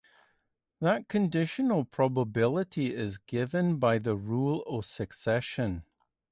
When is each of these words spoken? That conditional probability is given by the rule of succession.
That 0.79 1.07
conditional 1.09 1.85
probability 1.85 2.91
is 2.95 3.19
given 3.19 3.77
by 3.77 3.99
the 3.99 4.15
rule 4.15 4.63
of 4.63 4.83
succession. 4.87 5.83